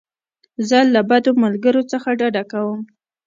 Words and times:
زه 0.67 0.77
له 0.93 1.01
بدو 1.09 1.31
ملګرو 1.43 1.81
څخه 1.91 2.09
ډډه 2.19 2.43
کوم. 2.51 2.81